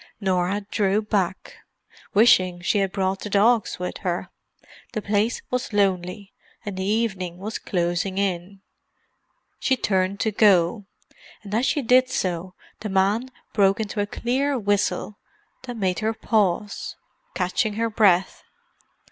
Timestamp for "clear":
14.07-14.57